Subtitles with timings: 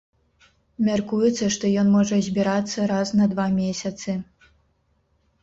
[0.87, 4.19] Мяркуецца, што ён можа збірацца раз на два месяцы.